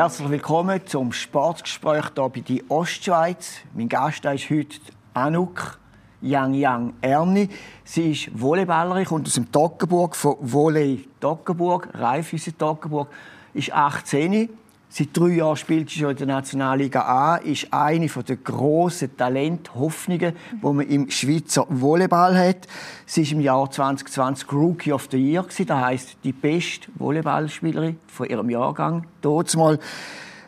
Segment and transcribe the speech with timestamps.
[0.00, 3.56] Herzlich willkommen zum Sportgespräch hier bei die Ostschweiz.
[3.74, 4.78] Mein Gast ist heute
[5.12, 5.78] Anouk
[6.22, 7.50] Yang Yang Erni.
[7.84, 13.08] Sie ist Volleyballerin, kommt aus dem Toggenburg, von Volley Toggenburg, Raiffeisen Toggenburg,
[13.52, 14.48] ist 18.
[14.92, 19.72] Seit drei Jahren spielt sie schon in der Nationalliga A, ist eine der grossen Talent,
[19.76, 22.66] Hoffnungen, die man im Schweizer Volleyball hat.
[23.06, 28.26] Sie ist im Jahr 2020 Rookie of the Year, das heisst die beste Volleyballspielerin von
[28.26, 29.06] ihrem Jahrgang.
[29.20, 29.78] Dort mal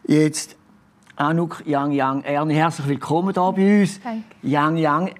[0.08, 0.56] jetzt
[1.14, 4.00] Anouk Yang Yang Erni, herzlich willkommen hier bei uns.
[4.02, 4.24] Danke.
[4.42, 5.10] Yang Yang,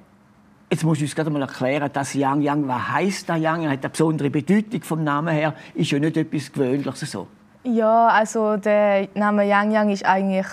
[0.68, 3.64] Jetzt musst du uns gerade mal erklären, dass Yang Yang, was heisst das Yang?
[3.64, 5.54] Er hat eine besondere Bedeutung vom Namen her.
[5.74, 7.28] Ist ja nicht etwas Gewöhnliches so.
[7.64, 10.46] Ja, also der Name Yang Yang ist eigentlich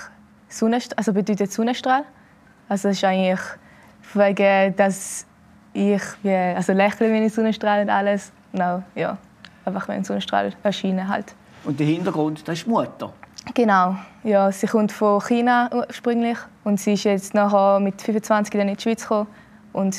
[0.48, 2.04] Sonnenstrahl, also bedeutet Sonnenstrahl.
[2.68, 3.40] Also es ist eigentlich
[4.14, 5.26] wegen, dass
[5.74, 8.32] ich wie, also lächle, wenn ich Sonnenstrahl und alles.
[8.52, 9.18] Genau, ja,
[9.66, 11.34] einfach wenn Sonnenstrahl erscheinen halt.
[11.64, 13.12] Und der Hintergrund, das ist die Mutter.
[13.56, 18.70] Genau, ja, sie kommt von China ursprünglich und sie ist jetzt nachher mit 25 dann
[18.70, 19.28] in die Schweiz gekommen
[19.74, 19.96] und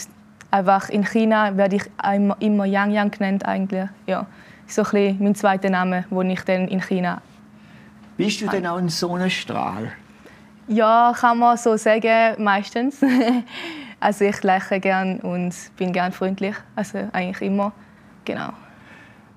[0.50, 3.88] einfach in China werde ich immer, immer Yang Yang genannt eigentlich.
[4.06, 4.26] Ja,
[4.72, 7.20] so ein bisschen mein zweiter Name, den ich dann in China.
[8.16, 9.92] Bist du denn auch ein Sonnenstrahl?
[10.68, 13.00] Ja, kann man so sagen, meistens.
[14.00, 17.72] also ich lächle gern und bin gern freundlich, also eigentlich immer.
[18.24, 18.50] Genau.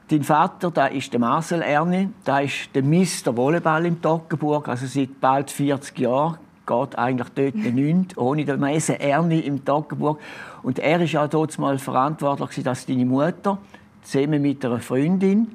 [0.09, 4.85] Dein Vater, da ist der Marcel Erni, da ist der Mister Volleyball im Toggenburg, also
[4.85, 10.19] seit bald 40 Jahren geht eigentlich dort nichts, ohne den Messe Erni im Toggenburg.
[10.61, 13.57] Und er ist auch dort mal verantwortlich, dass deine Mutter
[14.03, 15.47] zusammen mit einer Freundin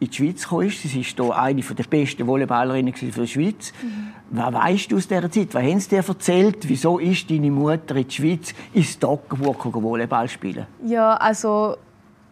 [0.00, 0.46] in die Schweiz.
[0.82, 3.72] Sie ist hier eine der besten Volleyballerinnen für die Schweiz.
[3.82, 4.12] Mhm.
[4.30, 5.54] Was weißt du aus dieser Zeit?
[5.54, 6.68] Was haben sie dir erzählt?
[6.68, 10.66] Wieso ist deine Mutter in die Schweiz ins Toggenburg Volleyball spielen?
[10.84, 11.76] Ja, also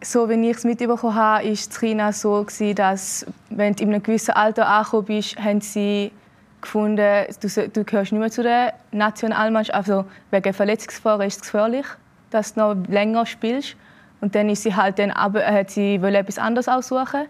[0.02, 3.90] so wie ich es mitbekommen habe, war es in China so, dass wenn du in
[3.90, 6.12] einem gewissen Alter angekommen bist, haben sie
[6.60, 9.76] gefunden, du, du gehörst nicht mehr zu der Nationalmannschaft.
[9.76, 11.86] Also wegen Verletzungsgefahr ist es gefährlich,
[12.30, 13.76] dass du noch länger spielst.
[14.20, 17.26] Und dann ist sie halt dann, aber hat sie etwas anderes aussuchen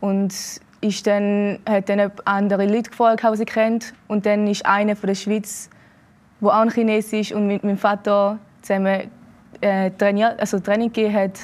[0.00, 0.32] und
[0.80, 3.94] ist dann hat dann andere Leute gefragt, die sie kennt.
[4.08, 5.70] Und dann ist eine von der Schweiz,
[6.40, 9.10] wo auch ein Chines ist und mit meinem Vater zusammen
[9.60, 11.38] äh, trainiert, also Training gegeben hat,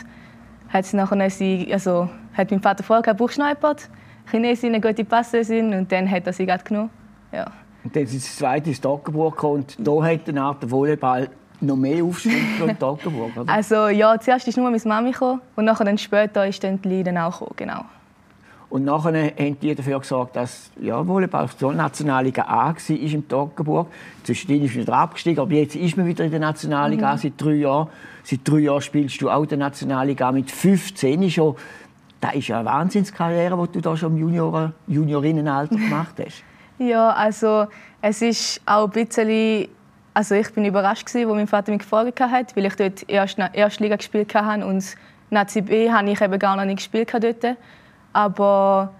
[0.69, 3.83] hat sie nachher sie, also hat mein Vater vorher gehabt, brauchst du noch jemanden?
[4.31, 6.91] Chinesin, eine gute Passerin und dann hat er sie gerade genommen.
[7.33, 7.47] Ja.
[7.85, 11.29] Und dann sind sie das zweite ins Toggenburg und da hat auch der Volleyball
[11.61, 12.35] noch mehr Aufschwung
[12.67, 13.53] in Toggenburg, oder?
[13.53, 16.89] Also ja, zuerst ist nur meine Mami gekommen und nachher dann später ist dann die
[16.89, 17.85] Leiden auch gekommen, genau.
[18.71, 23.27] Und nachher haben die dafür gesorgt, dass ja, Volleyball auf der Nationalliga A war im
[23.27, 23.89] Toggenburg.
[24.25, 27.19] Zwischendrin ist wieder abgestiegen, aber jetzt ist man wieder in der Nationalliga mhm.
[27.19, 27.89] seit drei Jahren.
[28.25, 31.57] Seit drei Jahren spielst du auch in der Nationalliga mit 15 schon.
[32.21, 36.43] Das ist ja eine Wahnsinnskarriere, die du da schon im Junior Juniorinnenalter gemacht hast.
[36.79, 37.67] Ja, also
[38.03, 39.69] es ist auch ein bisschen,
[40.19, 43.39] also ich bin überrascht gewesen, wo mein Vater mich gefragt hat, weil ich dort erst
[43.39, 44.85] erste Liga gespielt habe und
[45.31, 47.57] Nazi B habe ich eben gar noch nicht gespielt dort.
[48.13, 48.93] Aber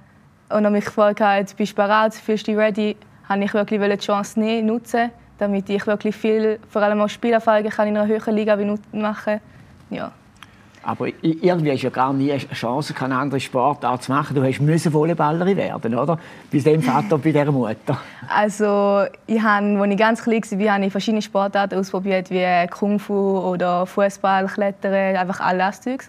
[0.49, 2.97] und er mich gefragt hat, bist du bereit, fühlst du dich ready,
[3.29, 7.73] habe ich wirklich die Chance nehmen, nutzen, damit ich wirklich viel, vor allem auch Spielerfahrungen
[7.73, 8.57] kann in einer höheren Liga
[8.93, 9.41] machen.
[9.91, 10.13] Ja.
[10.89, 14.35] Aber irgendwie hast du ja gar nie eine Chance, keine andere Sportart zu machen.
[14.35, 16.19] Du hast müssen Volleyballerin werden, oder?
[16.51, 17.99] Bei dem Vater, bei dieser Mutter.
[18.27, 22.99] Also, ich habe, als ich ganz klein war, habe ich verschiedene Sportarten ausprobiert, wie Kung
[22.99, 26.09] Fu oder Fußball, Klettern, einfach alles Zeugs.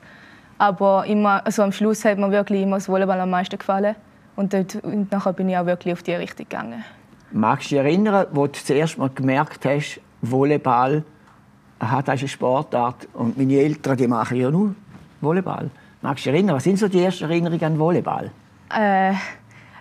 [0.57, 3.97] Aber immer, also am Schluss hat mir wirklich immer das Volleyball am meisten gefallen.
[4.37, 6.85] Und, dort, und nachher bin ich auch wirklich auf die Richtung gegangen.
[7.33, 11.03] Magst du dich erinnern, wo du zuerst mal gemerkt hast, Volleyball
[11.79, 14.75] aha, das ist eine Sportart und meine Eltern die machen ja nur
[15.21, 15.69] Volleyball.
[16.01, 16.55] Magst du dich erinnern?
[16.55, 18.31] Was sind so die ersten Erinnerungen an Volleyball?
[18.77, 19.13] Äh,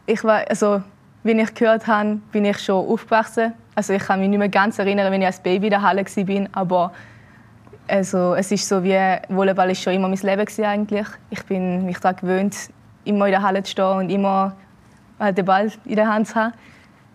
[0.06, 0.82] ich war, also,
[1.22, 3.52] wie ich gehört habe, bin ich schon aufgewachsen.
[3.74, 6.04] Also ich kann mich nicht mehr ganz erinnern, wenn ich als Baby in der Halle
[6.04, 6.92] war, aber
[7.86, 11.06] also, es ist so wie Volleyball ist schon immer mein Leben eigentlich.
[11.30, 12.54] Ich bin mich daran gewöhnt,
[13.04, 14.54] immer in der Halle zu stehen und immer
[15.20, 16.52] den Ball in der Hand zu haben.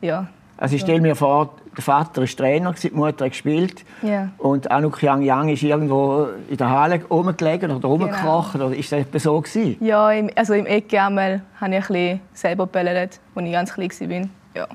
[0.02, 0.28] Ja.
[0.57, 3.84] Also ich stelle mir vor, der Vater war Trainer, die Mutter hat gespielt.
[4.04, 4.30] Yeah.
[4.38, 8.60] Und Anouk Yang Yang ist irgendwo in der Halle rumgelegen oder rumgekrochen.
[8.60, 8.68] Genau.
[8.68, 9.78] Oder ist das so gewesen?
[9.80, 13.90] Ja, im, also im Ecke einmal habe ich ein selber gebellt, als ich ganz klein
[13.90, 14.30] war.
[14.56, 14.68] Ja.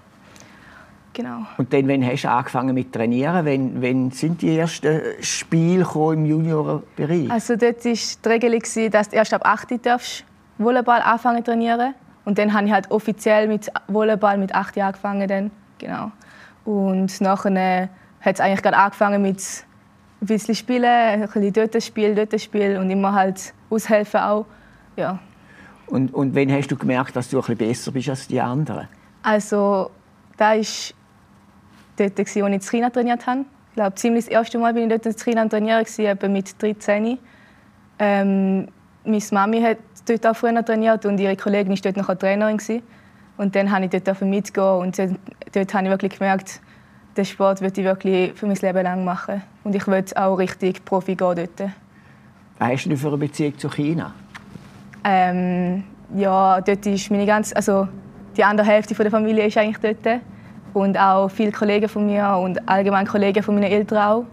[1.19, 1.39] Genau.
[1.57, 3.45] Und dann, wann hast du angefangen mit Trainieren?
[3.45, 7.29] Wann, wann sind die ersten Spiele im Juniorbereich?
[7.29, 8.63] Also dort war die Regelung,
[8.93, 10.25] dass du erst ab 8 darfst
[10.59, 11.95] Volleyball anfangen zu trainieren.
[12.25, 15.27] Und dann habe ich halt offiziell mit Volleyball mit 8 Jahren angefangen.
[15.27, 15.51] Dann.
[15.79, 16.13] Genau.
[16.69, 17.89] Und nachher
[18.21, 19.39] hat es eigentlich gerade angefangen mit
[20.21, 24.45] ein bisschen spielen, ein bisschen dort spielen, dort spielen und immer halt aushelfen auch.
[24.95, 25.19] Ja.
[25.87, 28.87] Und, und wann hast du gemerkt, dass du ein bisschen besser bist als die anderen?
[29.23, 29.91] Also,
[30.37, 30.67] da war
[31.97, 33.47] dort, als ich in China trainiert habe.
[33.71, 37.17] Ich glaube, ziemlich das erste Mal bin ich dort in China trainiert, etwa mit 13.
[37.99, 38.69] Ähm,
[39.05, 42.83] meine Mami hat dort auch früher trainiert und ihre Kollegin war dort noch Trainerin.
[43.39, 45.13] Und dann habe ich dort mitgehen und dort,
[45.53, 46.61] dort habe ich wirklich gemerkt,
[47.17, 49.43] den Sport würde ich wirklich für mein Leben lang machen.
[49.65, 51.71] Und ich will auch richtig Profi gehen dort.
[52.59, 54.15] Was hast du für eine Beziehung zu China?
[55.05, 55.85] Ähm,
[56.15, 57.89] ja, dort ist meine ganze, also
[58.37, 60.21] die andere Hälfte der Familie ist eigentlich dort.
[60.75, 64.25] Und auch viele Kollegen von mir und allgemein Kollegen von meinen Eltern auch.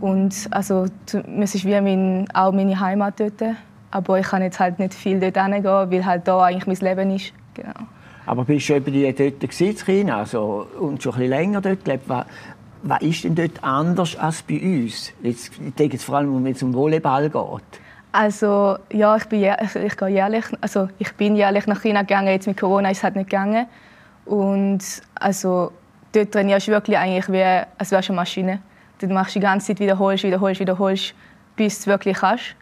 [0.00, 3.56] Und also, es ist wie mein, auch meine Heimat dort.
[3.90, 7.14] Aber ich kann jetzt halt nicht viel dort hingehen, weil halt da eigentlich mein Leben
[7.14, 7.32] ist.
[7.54, 7.86] Genau.
[8.26, 12.04] Aber bist du eben dort in China also, und schon ein bisschen länger dort gelebt?
[12.08, 12.26] Was,
[12.82, 15.12] was ist denn dort anders als bei uns?
[15.22, 17.80] Jetzt, ich denke jetzt vor allem, wenn es um Volleyball geht.
[18.12, 22.28] Also ja, ich bin, ich, ich gehe jährlich, also ich bin jährlich nach China gegangen.
[22.28, 23.66] Jetzt mit Corona ist es halt nicht gegangen.
[24.26, 24.80] Und
[25.14, 25.72] also
[26.12, 27.42] dort trainierst du wirklich eigentlich wie,
[27.78, 28.60] als wärst du eine Maschine.
[29.00, 31.14] Dort machst du die ganze Zeit wiederholst, wiederholst, wiederholst,
[31.56, 32.54] bis du es wirklich kannst.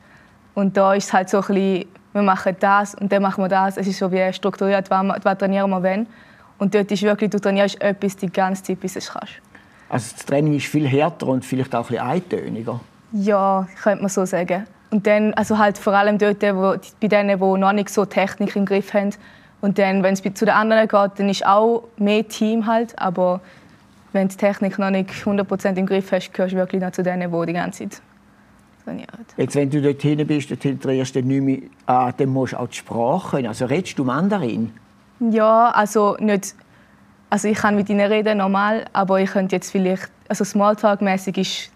[0.55, 3.49] Und da ist es halt so ein bisschen, wir machen das und dann machen wir
[3.49, 3.77] das.
[3.77, 6.07] Es ist so wie strukturiert, was, was trainieren wir wenn.
[6.59, 9.35] Und dort ist wirklich, du trainierst etwas die ganze Zeit, bis du es kannst.
[9.89, 12.81] Also das Training ist viel härter und vielleicht auch ein bisschen eintöniger?
[13.13, 14.67] Ja, könnte man so sagen.
[14.91, 18.57] Und dann, also halt vor allem dort, wo, bei denen, die noch nicht so Technik
[18.57, 19.11] im Griff haben.
[19.61, 22.99] Und dann, wenn es zu den anderen geht, dann ist auch mehr Team halt.
[22.99, 23.41] Aber
[24.13, 27.03] wenn du die Technik noch nicht 100% im Griff hast, gehörst du wirklich noch zu
[27.03, 28.03] denen, die die ganze Zeit
[28.91, 29.27] trainieren.
[29.37, 32.59] Jetzt, wenn du dort hin bist, dort trainierst du nicht mehr, ah, dann musst du
[32.59, 33.49] auch die Sprache können.
[33.49, 34.73] Also redest du Mandarin?
[35.31, 36.55] Ja, also nicht...
[37.33, 40.11] Also ich kann mit ihnen reden, normal, aber ich könnte jetzt vielleicht...
[40.29, 41.71] Also Smalltalk-mäßig ist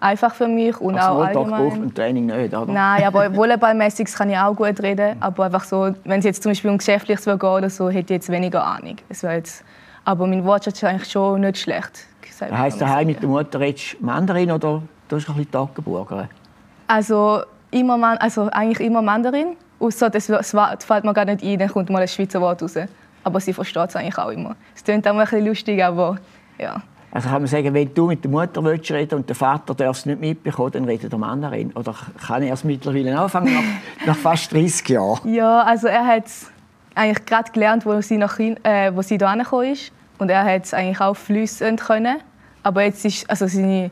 [0.00, 1.68] einfach für mich und also auch allgemein.
[1.68, 2.72] braucht im Training nicht, oder?
[2.72, 6.50] Nein, aber volleyballmäßig kann ich auch gut reden, aber einfach so, wenn es jetzt zum
[6.50, 8.96] Beispiel um Geschäftliches geht oder so, hätte ich jetzt weniger Ahnung.
[9.08, 9.64] Es jetzt,
[10.04, 12.06] aber mein Wortschatz ist eigentlich schon nicht schlecht.
[12.40, 14.82] Das heisst, daheim mit der Mutter redest du Mandarin oder
[15.12, 16.28] du hast ein bisschen Toggenburger?
[16.86, 20.54] Also, immer Man also eigentlich immer Mandarin, außer das, das
[20.84, 22.76] fällt mir gar nicht ein, dann kommt mal ein Schweizer Wort raus.
[23.24, 24.56] Aber sie versteht es eigentlich auch immer.
[24.74, 26.16] Es klingt auch ein bisschen lustig, aber
[26.58, 26.82] ja.
[27.12, 29.98] Also kann man sagen, wenn du mit der Mutter willst reden und der Vater darf
[29.98, 31.70] es nicht mitbekommen, dann redet der Mandarin.
[31.72, 31.94] Oder
[32.26, 33.62] kann er es mittlerweile anfangen, nach,
[34.06, 35.32] nach fast 30 Jahren?
[35.32, 36.50] Ja, also er hat es
[36.94, 39.92] eigentlich gerade gelernt, wo sie, nach, äh, wo sie hierher gekommen ist.
[40.18, 42.18] Und er hat es eigentlich auch flüssend können.
[42.62, 43.90] Aber jetzt ist, also seine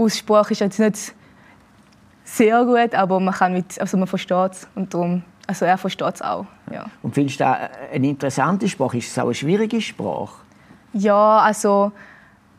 [0.00, 1.14] Aussprache ist jetzt nicht
[2.24, 4.68] sehr gut, aber man, kann mit, also man versteht es.
[4.74, 6.46] Und darum, also er versteht es auch.
[6.72, 6.86] Ja.
[7.02, 7.58] Und findest du das
[7.92, 8.98] eine interessante Sprache?
[8.98, 10.34] Ist es auch eine schwierige Sprache?
[10.92, 11.92] Ja, also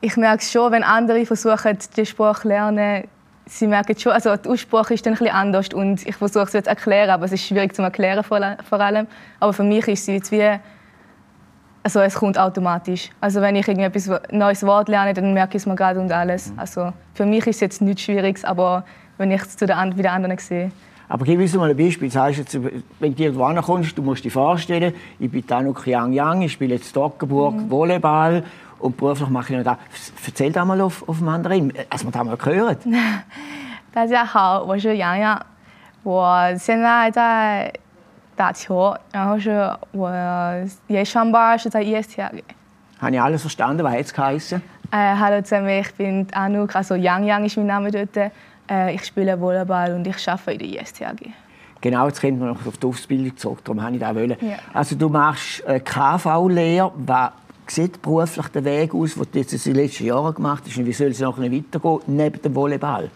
[0.01, 3.07] ich merke schon, wenn andere versuchen, die Sprache zu lernen,
[3.45, 6.53] sie merken schon, also die Aussprache ist dann ein bisschen anders und ich versuche es
[6.53, 9.07] jetzt zu erklären, aber es ist schwierig zu erklären vor allem.
[9.39, 10.59] Aber für mich ist sie jetzt wie,
[11.82, 13.10] also es kommt automatisch.
[13.20, 16.50] Also wenn ich irgendetwas neues Wort lerne, dann merke ich es mir gerade und alles.
[16.50, 16.58] Mhm.
[16.58, 18.84] Also für mich ist es jetzt nichts Schwieriges, aber
[19.18, 20.70] wenn ich es zu den, wie den anderen sehe.
[21.08, 22.08] Aber gib uns mal ein Beispiel.
[22.08, 22.58] Das heißt jetzt,
[22.98, 26.74] wenn du irgendwo kommst, du musst dir vorstellen, ich bin Tanuk Yang Yang, ich spiele
[26.74, 27.70] jetzt Toggenburg mhm.
[27.70, 28.42] Volleyball
[28.80, 29.78] und beruflich mache ich noch da.
[30.26, 32.80] Erzähl da mal auf, auf Mandarin, als wir da mal gehört.
[33.92, 35.40] 大家好，我是洋洋，
[36.02, 37.72] 我现在在
[38.40, 40.10] 打球，然后是我
[40.86, 43.82] 也上班是在 ESTAG。Habe ich alles verstanden?
[43.84, 44.62] Was hat es geheißen?
[44.90, 48.30] Äh, hallo zusammen, ich bin Anouk, also Yang Yang ist mein Name dort.
[48.68, 51.32] Äh, ich spiele Volleyball und ich arbeite in der ISTAG.
[51.80, 54.36] Genau, jetzt kommt man noch auf die Ausbildung zurück, darum wollte ich das wollen.
[54.40, 54.56] Ja.
[54.72, 56.90] Also du machst äh, KV-Lehre,
[57.66, 60.78] sieht beruflich der Weg aus, den du jetzt in den letzten Jahren gemacht hast?
[60.78, 63.10] Und wie soll es noch weitergehen, neben dem Volleyball?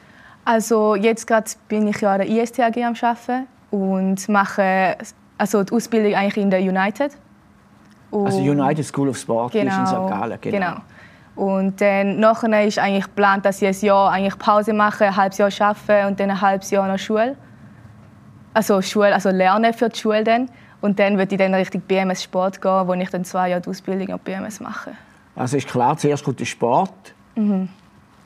[0.44, 4.95] Also jetzt gerade bin ich ja an der ISTAG am Arbeiten und mache
[5.37, 7.11] also die Ausbildung eigentlich in der United.
[8.09, 10.09] Und also United School of Sport genau, ist in St.
[10.09, 10.37] Gallen.
[10.39, 10.57] Genau.
[10.57, 10.81] genau.
[11.35, 15.37] Und dann nachher ist eigentlich geplant, dass ich ein Jahr eigentlich Pause mache, ein halbes
[15.37, 17.35] Jahr arbeite und dann ein halbes Jahr noch Schule.
[18.53, 20.49] Also Schule, also lernen für die Schule dann.
[20.79, 23.69] Und dann würde ich dann Richtung BMS Sport gehen, wo ich dann zwei Jahre die
[23.69, 24.91] Ausbildung an BMS mache.
[25.35, 27.67] Also ist klar, zuerst kommt der Sport, mhm.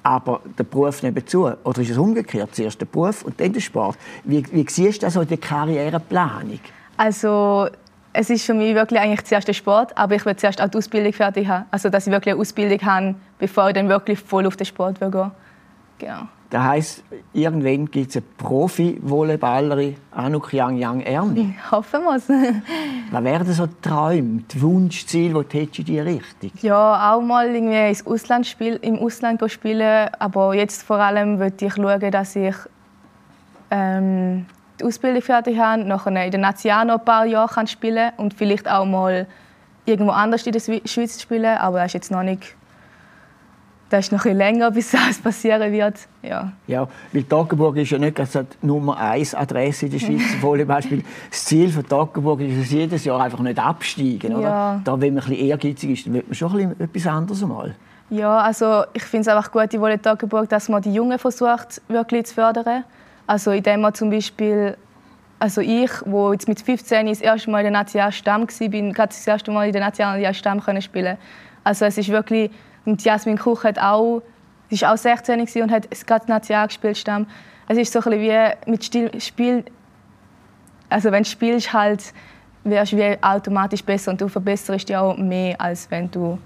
[0.03, 1.49] Aber der Beruf nebenzu.
[1.63, 2.55] Oder ist es umgekehrt?
[2.55, 3.97] Zuerst der Beruf und dann der Sport.
[4.23, 6.59] Wie, wie siehst du das in Karriereplanung?
[6.97, 7.69] Also
[8.13, 10.77] es ist für mich wirklich eigentlich zuerst der Sport, aber ich will zuerst auch die
[10.77, 11.65] Ausbildung fertig haben.
[11.71, 14.99] Also dass ich wirklich eine Ausbildung habe, bevor ich dann wirklich voll auf den Sport
[15.01, 15.31] will gehen.
[15.99, 16.27] Genau.
[16.49, 21.55] Das heisst, irgendwann gibt es eine Profi-Volleyballerin, Anuk Yang Yang Erni.
[21.69, 22.27] Hoffen wir es.
[23.11, 26.51] Was wären so die Träume, die Wunschziele, die du in diese Richtung?
[26.61, 30.09] Ja, auch mal irgendwie ins Ausland spiel, im Ausland spielen.
[30.17, 32.55] Aber jetzt vor allem möchte ich schauen, dass ich
[33.69, 34.47] ähm,
[34.79, 38.33] die Ausbildung fertig habe, nachher in der National noch ein paar Jahre kann spielen und
[38.33, 39.27] vielleicht auch mal
[39.85, 42.55] irgendwo anders in der Schweiz spielen, aber das ist jetzt noch nicht
[43.89, 45.95] das ist noch ein länger, bis das passieren wird.
[46.21, 51.03] Ja, ja weil Toggenburg ist ja nicht die Nummer 1 Adresse in der Schweiz Volleyballspiel.
[51.29, 54.35] Das Ziel von Toggenburg ist es jedes Jahr einfach nicht absteigen.
[54.35, 54.43] Oder?
[54.43, 54.81] Ja.
[54.83, 57.41] Da, wenn man ein bisschen ehrgeizig ist, dann wird man schon ein bisschen etwas anderes
[57.41, 57.75] mal.
[58.11, 62.25] Ja, also ich finde es einfach gut in Toggenburg, dass man die Jungen versucht, wirklich
[62.25, 62.83] zu fördern.
[63.27, 64.75] Also indem man zum Beispiel
[65.39, 69.07] also ich, wo jetzt mit 15 das erste Mal in der Nationalstamm war, bin gerade
[69.07, 71.17] das erste Mal in der Nationalstamm spielen.
[71.63, 72.51] Also es ist wirklich
[72.85, 74.21] und Jasmin Kuch hat auch,
[74.69, 76.97] sie war auch 16 und hat gerade National gespielt.
[76.97, 77.27] Stamm.
[77.67, 79.63] Es ist so ein wie mit Stil, Spiel,
[80.89, 82.13] also wenn du spielst, halt,
[82.63, 86.39] wirst du automatisch besser und du verbesserst dich auch mehr, als wenn du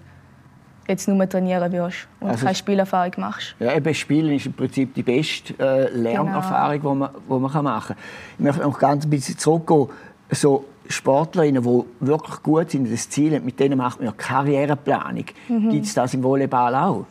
[0.87, 3.55] jetzt nur trainieren wirst und also, keine Spielerfahrung machst.
[3.59, 6.93] Ja, eben Spielen ist im Prinzip die beste äh, Lernerfahrung, genau.
[6.93, 7.97] die man, die man machen kann.
[8.37, 9.87] Ich möchte noch ganz ein bisschen zurückgehen.
[10.31, 15.25] So, Sportlerinnen, die wirklich gut sind, das Ziel haben, mit denen macht man ja Karriereplanung.
[15.47, 15.69] Mhm.
[15.69, 17.05] Gibt es das im Volleyball auch?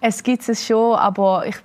[0.00, 1.56] Es gibt es schon, aber ich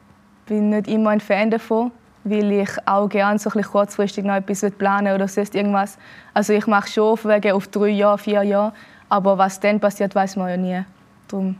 [0.46, 1.91] bin nicht immer ein Fan davon,
[2.24, 5.98] weil ich auch gerne so ein kurzfristig noch etwas planen oder sonst irgendwas.
[6.34, 8.74] Also ich mache schon wegen auf drei Jahre, vier Jahre,
[9.10, 10.86] aber was dann passiert, weiß man ja nie.
[11.27, 11.56] Darum,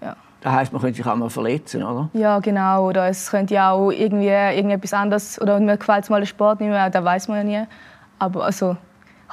[0.00, 0.16] ja.
[0.40, 2.08] Das heisst, man könnte sich auch mal verletzen, oder?
[2.12, 2.88] Ja, genau.
[2.88, 6.70] Oder es könnte ja auch irgendwie irgendetwas anderes oder mir gefällt mal der Sport nicht
[6.70, 7.66] mehr, das weiß man ja nie.
[8.18, 8.76] Aber also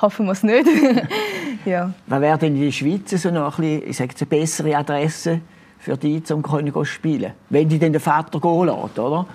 [0.01, 0.67] hoffen wir es nicht.
[1.65, 1.91] ja.
[2.07, 5.41] Was wäre denn in der Schweiz so noch ein bisschen, ich sage eine bessere Adresse
[5.77, 7.33] für dich, um zu spielen?
[7.49, 9.25] Wenn die dann den Vater gehen lässt, oder?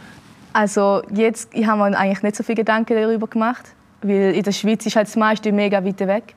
[0.52, 4.52] Also jetzt, ich habe mir eigentlich nicht so viele Gedanken darüber gemacht, weil in der
[4.52, 6.34] Schweiz ist halt das meiste mega weit weg.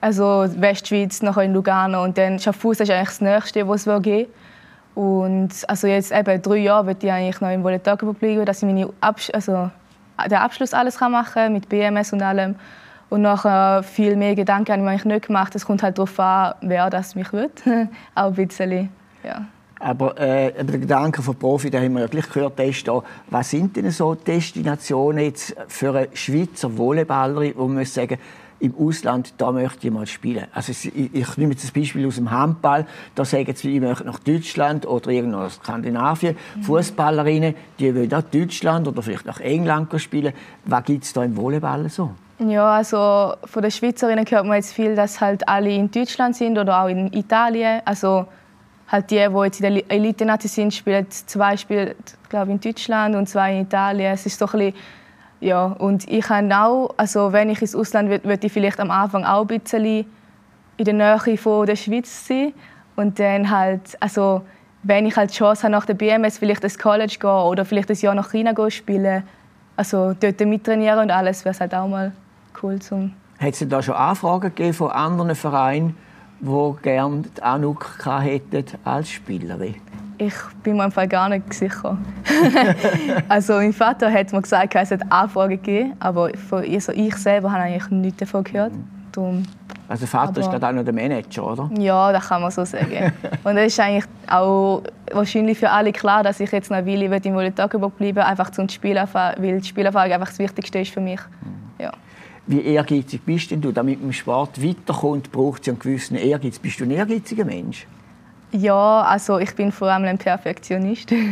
[0.00, 4.30] Also Westschweiz, nachher in Lugano und dann Schaffhausen ist eigentlich das Nächste, was es geben
[4.94, 8.66] Und also jetzt eben drei Jahre würde ich eigentlich noch im Volontariat bleiben, dass ich
[8.66, 9.70] meine Abs also
[10.26, 12.56] den Abschluss alles machen kann mit BMS und allem.
[13.10, 15.54] Und nachher viel mehr Gedanken habe ich mir eigentlich nicht gemacht.
[15.56, 17.62] Es kommt halt darauf an, wer das mich wird.
[18.14, 18.88] Auch ein bisschen,
[19.24, 19.44] ja.
[19.80, 23.02] Aber äh, der Gedanke von Profi, den haben wir ja gleich gehört, der ist da,
[23.30, 28.18] was sind denn so Destinationen jetzt für einen Schweizer Volleyballer, wo man sagen
[28.60, 30.44] im Ausland, da möchte ich mal spielen.
[30.52, 34.04] Also ich, ich nehme jetzt das Beispiel aus dem Handball, da sagen sie, ich möchte
[34.04, 36.36] nach Deutschland oder irgendwo nach Skandinavien.
[36.56, 36.62] Mhm.
[36.64, 40.34] Fußballerinnen, die wollen nach Deutschland oder vielleicht nach England spielen.
[40.66, 42.10] Was gibt es da im Volleyball so?
[42.48, 46.56] Ja, also von den Schweizerinnen hört man jetzt viel, dass halt alle in Deutschland sind
[46.56, 47.82] oder auch in Italien.
[47.84, 48.26] Also
[48.88, 51.96] halt die, die jetzt in der Elite sind, spielen zwei Spiele,
[52.30, 54.14] glaube in Deutschland und zwei in Italien.
[54.14, 54.74] Es ist so ein bisschen,
[55.40, 58.90] ja, und ich habe auch, also wenn ich ins Ausland will, würde ich vielleicht am
[58.90, 60.06] Anfang auch ein bisschen
[60.78, 62.54] in der Nähe von der Schweiz sein
[62.96, 64.40] und dann halt, also
[64.82, 67.90] wenn ich halt die Chance habe, nach der BMS vielleicht ins College gehen oder vielleicht
[67.90, 69.24] ein Jahr nach China spielen,
[69.76, 72.12] also dort mittrainieren und alles, wäre halt auch mal
[72.60, 73.12] zum.
[73.38, 75.96] Hat es da schon Anfragen gegeben von anderen Vereinen,
[76.40, 79.76] die gerne Anuk hätten als Spielerin?
[80.18, 81.96] Ich bin mir im Fall gar nicht sicher.
[83.28, 87.62] also mein Vater hat mir gesagt, es hat Anfragen gegeben, aber also ich selber habe
[87.62, 88.72] eigentlich nichts davon gehört.
[89.12, 89.44] Darum
[89.90, 91.68] also Vater aber, ist auch noch der Manager, oder?
[91.76, 93.12] Ja, das kann man so sagen.
[93.44, 97.34] und es ist eigentlich auch wahrscheinlich für alle klar, dass ich jetzt noch Weile im
[97.34, 101.18] Volontariat bleiben einfach zum Spielerfahrung, weil die Spielerfahrung einfach das Wichtigste ist für mich.
[101.42, 101.82] Mhm.
[101.82, 101.90] Ja.
[102.50, 103.70] Wie ehrgeizig bist denn du?
[103.70, 106.58] Damit im Sport weiterkommt, braucht es einen gewissen Ehrgeiz.
[106.58, 107.86] Bist du ein ehrgeiziger Mensch?
[108.50, 111.14] Ja, also ich bin vor allem ein Perfektionist.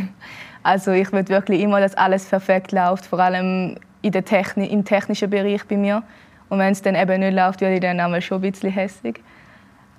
[0.61, 4.83] Also ich will wirklich immer, dass alles perfekt läuft, vor allem in der Techni im
[4.83, 6.03] technischen Bereich bei mir.
[6.49, 9.23] Und wenn es dann eben nicht läuft, werde ich dann einmal schon ein bisschen hässlich.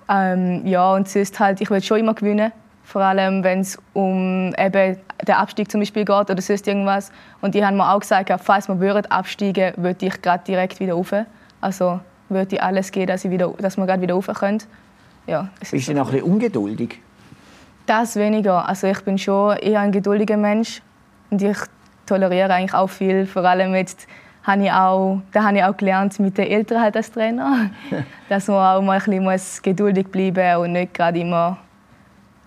[0.07, 2.51] Ähm, ja, und sonst halt, ich will schon immer gewinnen.
[2.91, 7.09] Vor allem, wenn es um eben den Abstieg zum Beispiel geht oder sonst irgendwas.
[7.39, 10.95] Und die haben mir auch gesagt, falls wir würden absteigen, würde ich gerade direkt wieder
[10.95, 11.13] rauf.
[11.61, 14.61] Also würde ich alles geben, dass, ich wieder, dass wir gerade wieder rauf können.
[15.25, 16.99] Ja, Bist du noch ein bisschen ungeduldig?
[17.85, 18.67] Das weniger.
[18.67, 20.81] Also ich bin schon eher ein geduldiger Mensch
[21.29, 21.57] und ich
[22.05, 23.25] toleriere eigentlich auch viel.
[23.25, 24.05] Vor allem jetzt
[24.43, 27.69] habe ich auch, da habe ich auch gelernt mit den Eltern halt als Trainer,
[28.27, 31.57] dass man auch mal ein bisschen geduldig bleiben muss und nicht gerade immer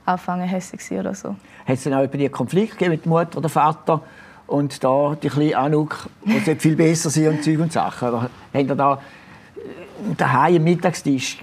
[0.04, 1.30] anfangen hässlich sein oder so.
[1.30, 4.00] Hat es dann auch bei dir Konflikt mit Mutter oder Vater
[4.46, 8.08] und da die kleine Anuk, die viel besser sind und Zeug und Sachen?
[8.08, 11.38] Oder habt ihr da äh, daheim am Mittagstisch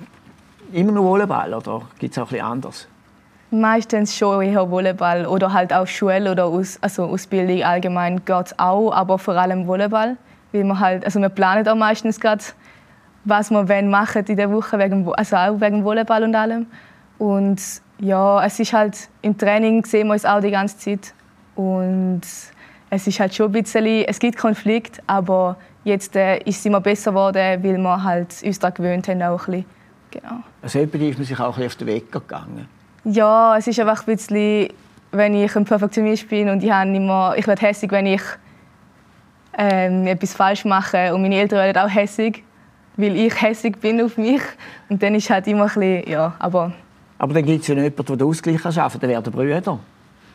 [0.72, 2.88] immer noch Volleyball oder gibt es auch etwas anderes?
[3.50, 8.60] Meistens schon eher Volleyball oder halt auch Schule oder aus, also Ausbildung allgemein geht es
[8.60, 10.16] auch, aber vor allem Volleyball.
[10.54, 12.44] Weil wir, halt, also wir planen auch meistens gerade,
[13.26, 16.68] was wir machen in der Woche, wegen, also auch wegen Volleyball und allem.
[17.18, 17.62] Und
[18.02, 21.14] ja, es ist halt im Training sehen wir uns auch die ganze Zeit
[21.56, 22.22] und
[22.90, 26.82] es ist halt schon ein bisschen, es gibt Konflikt, aber jetzt äh, ist es immer
[26.82, 29.66] besser geworden, weil wir halt uns daran gewöhnt haben auch ein bisschen.
[30.12, 30.44] Genau.
[30.62, 32.68] Also ist man sich auch ein bisschen auf den Weg gegangen?
[33.06, 34.70] Ja, es ist einfach ein bisschen,
[35.12, 38.22] wenn ich ein Perfektionist bin und ich, immer, ich werde hässig, wenn ich
[39.58, 42.44] ähm, etwas falsch mache und meine Eltern werden auch hässig,
[42.98, 44.42] weil ich hässig bin auf mich
[44.90, 46.74] und dann ist halt immer ein bisschen, ja, aber...
[47.22, 49.80] Aber dann gibt es ja jemanden, der den Ausgleich schaffen kann, dann werden Brüder.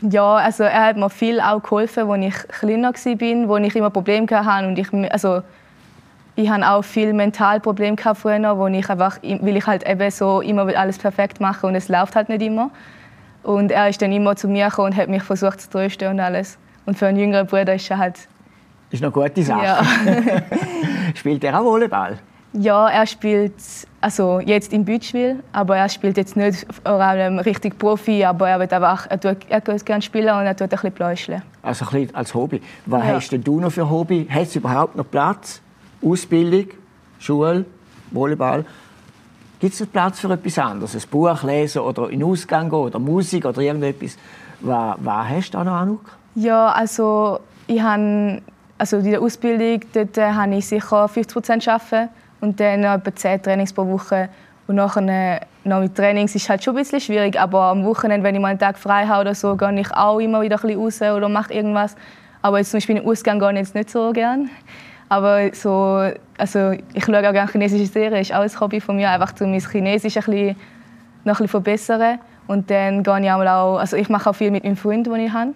[0.02, 3.90] Ja, also er hat mir viel auch geholfen, als ich kleiner war, wo ich immer
[3.90, 5.42] Probleme hatte und ich, also
[6.36, 10.68] ich hatte auch viel Mentalprobleme früher, wo ich einfach, weil ich halt eben so immer
[10.76, 12.70] alles perfekt mache und es läuft halt nicht immer.
[13.42, 16.20] Und er ist dann immer zu mir gekommen und hat mich versucht zu trösten und
[16.20, 16.56] alles.
[16.84, 18.14] Und für einen jüngeren Bruder ist er halt...
[18.14, 19.64] Das ist eine gute Sache.
[19.64, 19.82] Ja.
[21.16, 22.18] Spielt er auch Volleyball?
[22.58, 23.54] Ja, er spielt
[24.00, 29.06] also jetzt im Bütschwil, aber er spielt jetzt nicht richtig Profi, aber er wird einfach,
[29.10, 31.42] er tut, er tut gerne spielen und er tut ein bisschen pläuscheln.
[31.62, 32.62] Also ein bisschen als Hobby.
[32.86, 33.14] Was ja.
[33.14, 34.26] hast denn du noch für Hobby?
[34.30, 35.60] Hast du überhaupt noch Platz?
[36.02, 36.68] Ausbildung,
[37.18, 37.66] Schule,
[38.10, 38.64] Volleyball.
[39.60, 40.94] Gibt es Platz für etwas anderes?
[40.94, 44.16] Ein Buch lesen oder in den Ausgang gehen oder Musik oder irgendetwas?
[44.60, 46.04] Was, was hast du da noch, Anuk?
[46.34, 48.40] Ja, also ich habe,
[48.78, 53.42] also in der Ausbildung dort äh, habe ich sicher 50% arbeiten und dann etwa 10
[53.42, 54.28] Trainings pro Woche.
[54.66, 58.34] Und nachher noch mit Trainings ist halt schon ein bisschen schwierig, aber am Wochenende, wenn
[58.34, 61.08] ich mal einen Tag frei habe oder so, gehe ich auch immer wieder ein bisschen
[61.08, 61.96] raus oder mache irgendwas.
[62.42, 64.48] Aber jetzt zum Beispiel in den Ausgang gehe ich jetzt nicht so gerne.
[65.08, 69.10] Aber so, also ich schaue auch gerne chinesische Serien, ist auch ein Hobby von mir,
[69.10, 70.56] einfach um mein Chinesisch ein bisschen,
[71.24, 72.18] noch ein bisschen verbessern.
[72.48, 75.32] Und dann gehe ich auch, also ich mache auch viel mit meinem Freund, den ich
[75.32, 75.52] habe.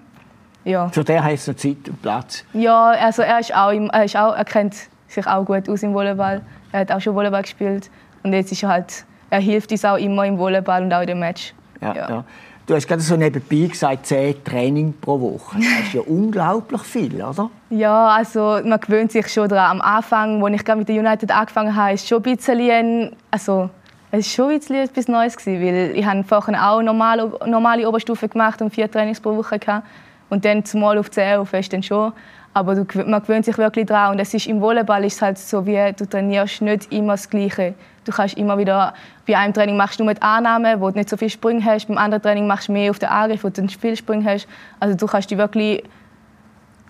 [0.64, 0.88] Ja.
[0.88, 2.44] Für den heißt es Zeit und Platz?
[2.52, 4.74] Ja, also er, ist auch, er, ist auch, er kennt
[5.12, 6.42] sich auch gut aus im Volleyball.
[6.72, 7.90] Er hat auch schon Volleyball gespielt.
[8.22, 11.08] Und jetzt ist er halt, er hilft uns auch immer im Volleyball und auch in
[11.08, 11.54] dem Match.
[11.80, 12.08] Ja, ja.
[12.08, 12.24] ja.
[12.66, 15.56] Du hast gerade so nebenbei gesagt, zehn Training pro Woche.
[15.56, 17.50] Das ist ja unglaublich viel, oder?
[17.70, 19.78] Ja, also man gewöhnt sich schon daran.
[19.78, 23.70] Am Anfang, als ich mit der United angefangen habe, ist schon ein bisschen, also
[24.12, 27.88] es ist schon ein bisschen etwas Neues gewesen, weil ich habe vorher auch normale, normale
[27.88, 29.84] Oberstufe gemacht und vier Trainings pro Woche gehabt.
[30.30, 32.12] und dann zumal auf 10 auf ist dann schon.
[32.52, 34.12] Aber du, man gewöhnt sich wirklich daran.
[34.12, 37.30] Und es ist, im Volleyball ist es halt so, wie du trainierst nicht immer das
[37.30, 37.74] Gleiche.
[38.04, 38.94] Du kannst immer wieder,
[39.26, 41.86] bei einem Training machst du nur die Annahme, wo du nicht so viel Sprung hast.
[41.86, 44.48] Beim anderen Training machst du mehr auf den Angriff, wo du einen Spielsprung hast.
[44.80, 45.84] Also du kannst dich wirklich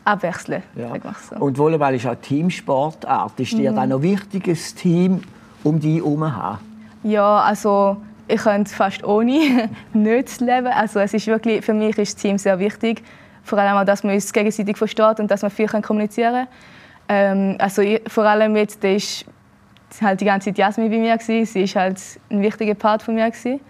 [0.04, 0.62] abwechseln.
[0.76, 0.92] Ja.
[1.28, 1.36] So.
[1.36, 3.38] Und Volleyball ist auch Teamsportart.
[3.38, 3.76] Ist dir mhm.
[3.76, 5.22] dann noch wichtig, ein Team
[5.62, 6.58] um dich herum haben?
[7.02, 10.68] Ja, also ich könnte fast ohne nicht leben.
[10.68, 13.02] Also es ist wirklich, für mich ist das Team sehr wichtig.
[13.42, 16.48] Vor allem auch, dass man uns gegenseitig versteht und dass man viel kommunizieren kann.
[17.08, 19.24] Ähm, also ich, vor allem jetzt ist
[20.00, 21.46] halt die ganze Zeit Jasmin bei mir gewesen.
[21.46, 22.00] Sie ist halt
[22.30, 23.60] ein wichtiger Part von mir gewesen.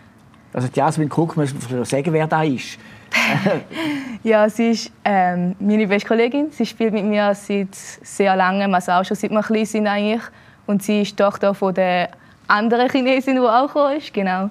[0.53, 2.79] Also die Jasmin Krug, muss man sagen, wer da ist.
[4.23, 6.51] ja, sie ist ähm, meine beste Kollegin.
[6.51, 10.23] Sie spielt mit mir seit sehr langem, also auch schon seit wir klein sind eigentlich.
[10.67, 12.11] Und sie ist die Tochter von der
[12.47, 14.13] anderen Chinesin, die auch gekommen ist.
[14.13, 14.51] Genau.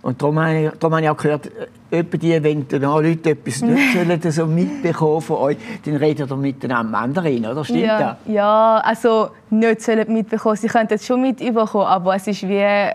[0.00, 1.50] Und darum habe, ich, darum habe ich auch gehört,
[1.90, 6.98] die, wenn die Leute etwas nicht sollen, so mitbekommen von euch, dann redet ihr miteinander
[6.98, 7.64] Mandarin, oder?
[7.64, 8.16] Stimmt ja, das?
[8.32, 10.56] Ja, also nicht sollen mitbekommen.
[10.56, 12.92] Sie können es schon mitbekommen, aber es ist wie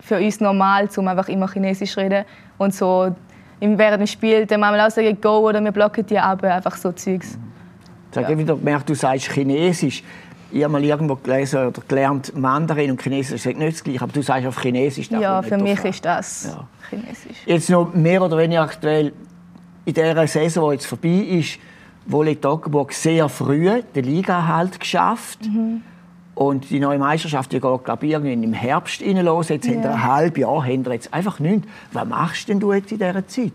[0.00, 2.24] für uns normal, um einfach immer Chinesisch zu reden.
[2.58, 3.14] Und so
[3.60, 6.92] während dem Spiel dann manchmal auch sagen, go oder wir blocken die ab, einfach so
[6.92, 7.38] Zeugs.
[8.12, 8.38] Ich habe ja.
[8.38, 10.02] wieder gemerkt, du sagst Chinesisch
[10.56, 14.12] ich habe mal irgendwo gelesen oder gelernt, Mandarin und Chinesisch sind nicht das gleiche, aber
[14.12, 15.10] du sagst auf Chinesisch.
[15.10, 16.66] Ja, für mich ist das ja.
[16.90, 17.38] Chinesisch.
[17.44, 19.12] Jetzt noch mehr oder weniger aktuell,
[19.84, 21.58] in dieser Saison, die jetzt vorbei ist,
[22.06, 25.40] Wolle Toggenburg sehr früh den Liga-Halt geschafft.
[25.44, 25.82] Mhm.
[26.36, 29.48] Und die neue Meisterschaft die geht, glaube ich, irgendwann im Herbst los.
[29.48, 29.72] Jetzt ja.
[29.72, 31.66] haben wir ein halbes Jahr haben wir jetzt einfach nichts.
[31.92, 33.52] Was machst denn du jetzt in dieser Zeit?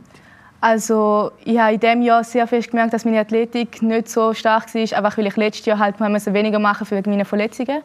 [0.63, 4.73] Also ich habe in diesem Jahr sehr fest gemerkt, dass meine Athletik nicht so stark
[4.75, 7.81] war, einfach weil ich letztes Jahr halt weniger machen wegen meiner Verletzungen.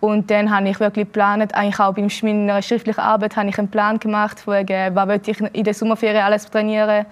[0.00, 3.68] Und dann habe ich wirklich geplant, eigentlich auch bei meiner schriftlichen Arbeit habe ich einen
[3.68, 7.04] Plan gemacht, wegen, was ich in der Sommerferien alles trainieren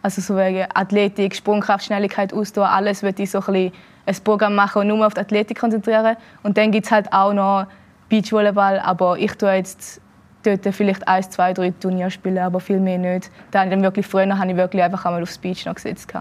[0.00, 3.72] Also so wegen Athletik, Sprungkraft, Schnelligkeit, Ausdauer, alles würde ich so ein,
[4.06, 6.16] ein Programm machen und nur auf die Athletik konzentrieren.
[6.44, 7.66] Und dann gibt es halt auch noch
[8.08, 10.01] Beachvolleyball, aber ich tue jetzt
[10.42, 13.30] dort vielleicht ein, zwei, drei Turniere spielen, aber viel mehr nicht.
[13.50, 16.12] Dann, dann wirklich, früher habe ich wirklich einfach einmal aufs Beach noch gesetzt.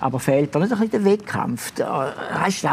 [0.00, 1.72] Aber fehlt da nicht ein bisschen der Wettkampf?
[1.72, 2.12] Da,
[2.44, 2.68] weißt du,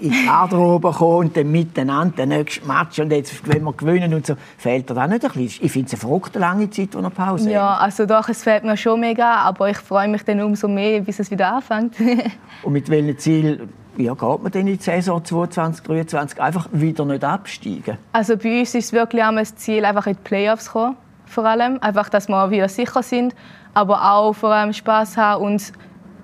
[0.00, 4.12] in die Garderobe kommen und dann miteinander den nächsten Match und jetzt, wenn wir gewinnen
[4.12, 5.64] und so, fehlt da nicht ein bisschen?
[5.64, 8.64] Ich finde es eine verrückte lange Zeit, wo wir Pause Ja, also doch, es fehlt
[8.64, 11.94] mir schon mega, aber ich freue mich dann umso mehr, bis es wieder anfängt.
[12.62, 17.04] und mit welchem Ziel ja, geht man denn in die Saison 2022, 2023 einfach wieder
[17.04, 17.98] nicht absteigen?
[18.12, 20.96] Also bei uns ist es wirklich auch das Ziel, einfach in die Playoffs zu kommen,
[21.26, 21.78] vor allem.
[21.82, 23.34] Einfach, dass wir wieder sicher sind,
[23.74, 25.72] aber auch vor allem Spaß haben und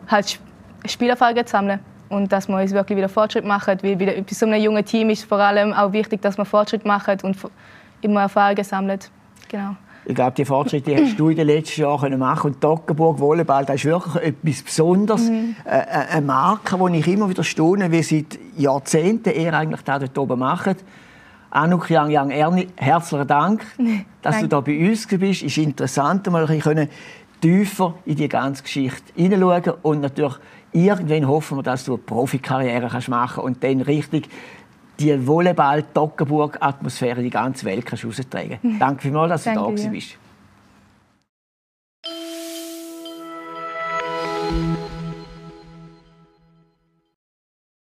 [0.09, 0.39] halt
[0.87, 1.81] Spielerfahrungen sammeln.
[2.09, 3.79] Und dass wir uns wirklich wieder Fortschritt machen.
[3.83, 6.85] Weil bei so einem jungen Team ist es vor allem auch wichtig, dass wir Fortschritt
[6.85, 7.37] machen und
[8.03, 9.11] immer Erfahrungen gesammelt.
[9.49, 9.77] Genau.
[10.05, 13.77] Ich glaube, die Fortschritte hast du in den letzten Jahren machen Und Toggenburg Volleyball, das
[13.77, 15.31] ist wirklich etwas Besonderes.
[15.31, 15.55] Mhm.
[15.65, 19.99] Äh, äh, eine Marke, die ich immer wieder staune, wie seit Jahrzehnten ihr eigentlich da
[19.99, 20.77] dort oben macht.
[21.51, 23.65] Anouk Yang Yang Erni, herzlichen Dank,
[24.23, 25.23] dass du da bei uns bist.
[25.23, 26.89] Es ist interessant, mal ein bisschen
[27.41, 30.35] tiefer in die ganze Geschichte hineinschauen und natürlich
[30.73, 34.29] irgendwann hoffen wir, dass du eine Profikarriere machen kannst und dann richtig
[34.99, 38.81] die Volleyball-Toggenburg-Atmosphäre in die ganze Welt kannst raustragen kannst.
[38.81, 40.19] Danke vielmals, dass du Danke da bist.